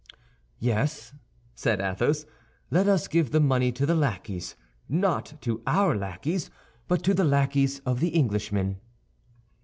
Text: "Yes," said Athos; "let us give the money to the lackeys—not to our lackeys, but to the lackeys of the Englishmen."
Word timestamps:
"Yes," 0.57 1.13
said 1.53 1.79
Athos; 1.79 2.25
"let 2.71 2.87
us 2.87 3.07
give 3.07 3.29
the 3.29 3.39
money 3.39 3.71
to 3.73 3.85
the 3.85 3.93
lackeys—not 3.93 5.33
to 5.41 5.61
our 5.67 5.95
lackeys, 5.95 6.49
but 6.87 7.03
to 7.03 7.13
the 7.13 7.23
lackeys 7.23 7.81
of 7.81 7.99
the 7.99 8.15
Englishmen." 8.17 8.77